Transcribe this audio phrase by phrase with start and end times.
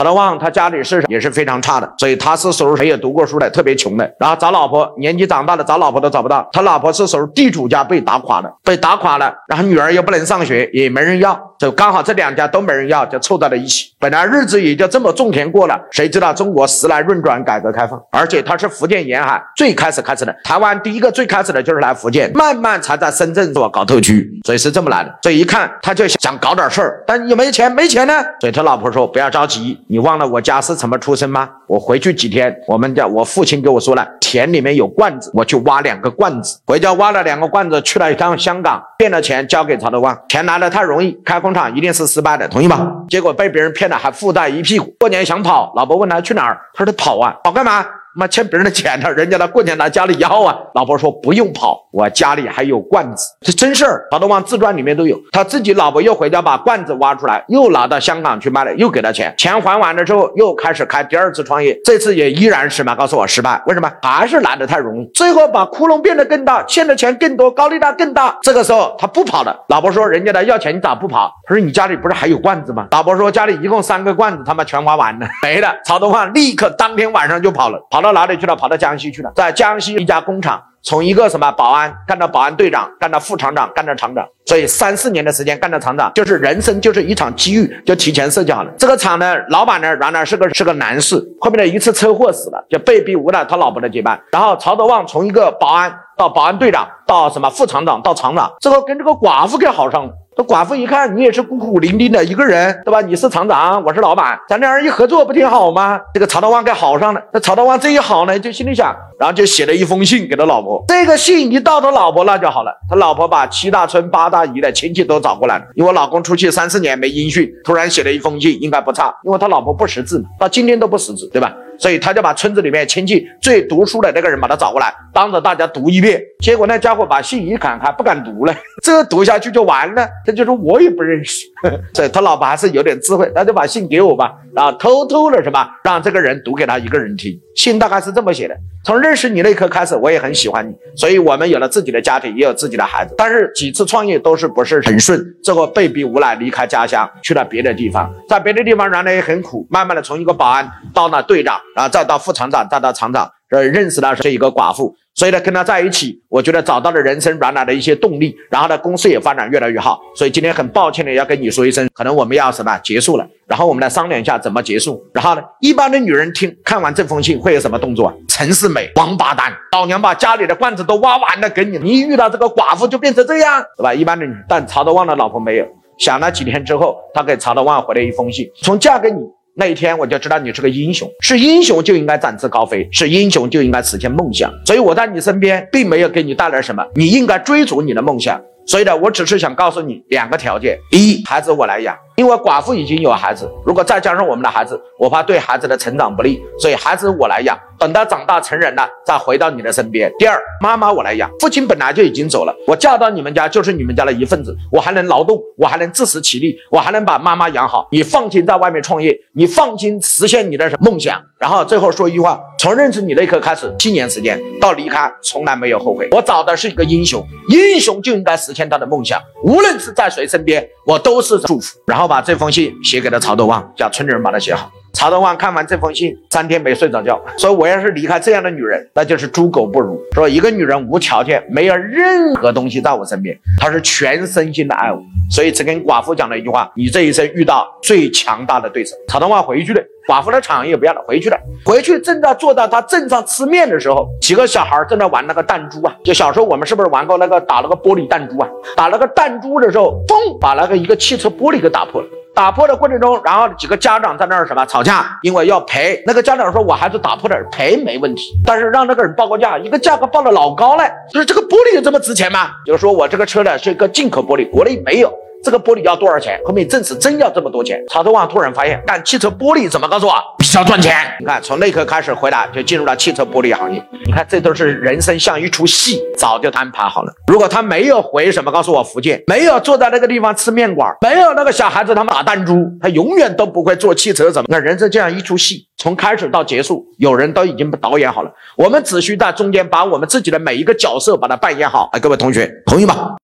[0.00, 4.14] 曹德旺他家里是也是非常差的，所以他是属于没有读过书的，特别穷的。
[4.18, 6.48] 然后找老婆，年纪长大了找老婆都找不到。
[6.54, 13.92] 他老婆是属于地主家被打垮了，被打垮了，然后女儿又不能上学，也没人要，就刚好这两家都没人要，就凑到了一起。
[13.98, 25.14] 本来日子也就这么种田过了，谁知道中国时来运转，改革开放，而且他是福建沿海最开始开始的，台湾第一个最开始的就是来福建，慢慢才在深圳做搞特区，所以是这么来的。
[25.20, 27.70] 所以一看他就想搞点事儿，但有没钱？
[27.70, 28.14] 没钱呢。
[28.40, 31.50] 所以他老婆说不要着急，你忘了我家是怎么出生吗？
[31.66, 42.88] 我回去几天，我们家我父亲跟我说了，田里面有罐子，我去挖两个罐子，回家挖了两个罐子，去了一趟香港，骗了钱交给曹德旺，钱来的太容易，开工厂一定是失败的，同意吗？
[43.08, 44.94] 结果被别人骗了，还附带一屁股。
[45.00, 47.84] 过年想跑，老婆问他去哪儿，他说他跑啊，跑干嘛？
[48.16, 50.56] 妈欠别人的钱呢，人家的过年来家里要啊。
[50.74, 54.06] 老婆说不用跑，我家里还有罐子，这真事儿。
[54.10, 63.90] 曹德旺自传里面都有，他自己老婆又回家把罐子挖出来，又拿到香港去卖了，又给他钱，钱还完了之后又开始开第二次创业，这次也依然是嘛，告诉我失败，为什么？
[64.02, 68.36] 还是来的太容易，最后把窟窿变得更大，欠的钱更多，高利贷更大。
[68.42, 71.32] 这个时候他不跑了，老婆说人家来要钱你咋不跑？
[71.46, 72.88] 他说你家里不是还有罐子吗？
[72.90, 75.72] 老婆说家里一共三个罐子，他妈全花完了，没了。
[75.84, 77.99] 曹德旺立刻当天晚上就跑了，跑。
[78.00, 78.56] 跑到哪里去了？
[78.56, 88.72] 跑到江西去了，在江西一家工厂，从一个什么保安干到保安队长，干到副厂长，干到厂长，所以三四年的时间干到厂长，就是人生就是一场机遇，就提前设计好了。
[88.78, 94.18] 这个厂的老板呢，原来是个是个男士，后面的一次车祸死了，就被逼无奈他老婆的接班。
[94.32, 100.12] 然后曹德旺从一个保安到保安队长，到什么副厂长，到厂长，最后跟这个寡妇给好上了。
[100.36, 103.00] 这寡妇一看你也是孤苦伶仃的一个人，对吧？
[103.00, 106.00] 你是厂长，我是老板，咱俩人一合作不挺好吗？
[106.14, 107.20] 这个曹德旺给好上了。
[107.32, 110.84] 那曹德旺这一好呢，就心里想，然后就写了一封信给他老婆。
[110.86, 115.64] 这个信一到他老婆那就好了，他老婆把七大村八大姨的亲戚都找过来了。
[115.74, 119.12] 因为老公出去三四年没音讯，突然写了一封信，应该不差。
[119.24, 121.52] 因为他老婆不识字嘛，到今天都不识字，对吧？
[121.80, 126.22] 所以他就把村子里面亲戚最读书的那个人把他找过来，当着大家读一遍。
[126.40, 128.54] 结果那家伙把信一看，还不敢读了。
[128.82, 130.06] 这读下去就完了。
[130.26, 131.46] 他就说我也不认识。
[131.94, 137.38] 所以他老婆还是有点智慧，他就把信给我吧，然后偷偷的什么让这个人读给他一个人听。
[137.54, 143.14] 信大概是这么写的：从认识你那一刻开始，我也很喜欢你，所以我们有了自己的家庭，也有自己的孩子。
[143.18, 151.60] 但是几次创业都是不是很顺，最后被逼无奈离开家乡，去了别的地方，在别的地方原来也很苦，慢慢的从一个保安到了队长。
[151.76, 160.00] 然后再到副厂长，再到厂长，呃，认识了这一个寡妇，所以呢，跟他在一起，我觉得找到了人生原来的一些动力，然后呢，公司也发展越来越好。
[160.14, 165.02] 所以今天很抱歉的要跟你说一声，可能我们要什么结束了，然后我们来商量一下怎么结束。
[165.12, 168.16] 然后呢，一般的女人听看完这封信会有什么动作？
[168.28, 173.92] 陈世美，王八蛋，老娘把家里的罐子都挖完了给你，你一遇到这个寡妇就变成这样，对吧？
[173.92, 175.66] 一般的女，但曹德旺的老婆没有，
[175.98, 179.18] 想了几天之后，他给曹德旺回了一封信，从嫁给你。
[179.56, 184.50] 那一天我就知道你是个英雄，是英雄就应该展翅高飞，是英雄就应该实现梦想。
[184.64, 188.40] 所以我在你身边，并没有给你带来什么，你应该追逐你的梦想。
[188.66, 197.58] 所以呢，我只是想告诉你两个条件：一，孩子我来养，因为寡妇已经有孩子，如果再加上我们的孩子，我怕对孩子的成长不利，所以孩子我来养。
[197.78, 200.12] 等到长大成人了，再回到你的身边。
[200.18, 207.88] 第二，妈妈我来养，父亲本来就已经走了，我嫁到你们家就是你们家的一份子，我还能劳动，我还能自食其力，我还能把妈妈养好。
[207.90, 211.18] 你放心在外面创业，你放心实现你的梦想。
[211.38, 216.06] 然后最后说一句话：从认识你那一刻开始，七年时间到离开，从来没有后悔。
[216.10, 221.78] 我找的是一个英雄，英雄就应该实现他的梦想，无论是在谁身边，我都是祝福。
[221.86, 224.68] 然后把这封信写给了曹德旺，叫村里人把它写好。
[224.92, 229.98] 曹德旺看完这封信，三天没睡着觉，说：“我要是离开这样的女人，那就是猪狗不如。
[230.12, 235.00] 说一个女人无条件，没有任何东西在我身边，她是全身心的爱我，
[235.30, 241.38] 所以只跟寡妇讲了一句话：你这一生遇到最强大的对手。”曹德旺回去了，寡妇的厂也不要了，回去了。
[241.64, 248.48] 回去正在坐在他镇上吃面的时候，几个小孩正在玩那个弹珠啊，就小时候我们是不是玩过那个打那个玻璃弹珠啊？
[248.76, 252.08] 打那个弹珠的时候，嘣，把那个一个汽车玻璃给打破了。
[252.34, 256.02] 打破的过程中，然后几个家长在那儿什么吵架，因为要赔。
[256.06, 262.50] 那个家长说：“我孩子打破点，赔没问题，但是让那个人报个价，一个价格报的老高了，就是这个玻璃有这么值钱吗？
[262.64, 265.12] 就是说我这个车呢是一个进口玻璃，国内没有。”
[265.42, 266.38] 这个玻璃要多少钱？
[266.44, 267.82] 后面证实真要这么多钱。
[267.88, 270.94] 曹德旺突然发现，干汽车玻璃怎么告诉我比较赚钱？
[271.20, 273.82] 你看，从那一刻开始回来就进入了汽车玻璃行业。
[274.04, 277.12] 你看，这都是人生像一出戏，早就安排好了。
[277.26, 284.30] 如果他没有回什么告诉我福建，没有坐在那个地方吃面馆，没有那个小孩子他们打弹珠，他永远都不会做汽车。
[284.30, 284.48] 怎么？
[284.50, 288.30] 那人生这样一出戏，从开始到结束，有人都已经导演好了。
[288.56, 291.88] 我们只需在中间把我们自己的每一个角色把它扮演好。
[291.92, 293.16] 哎，各位同学，同意吗？